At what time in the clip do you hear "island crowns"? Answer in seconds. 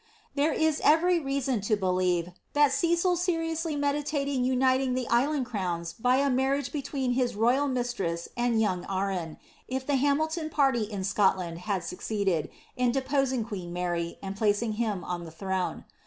5.09-5.93